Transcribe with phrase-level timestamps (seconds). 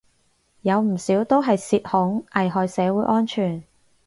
[0.63, 3.61] 有唔少都係涉恐，危害社會安全